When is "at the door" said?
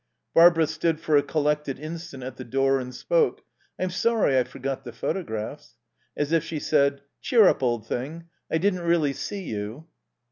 2.23-2.79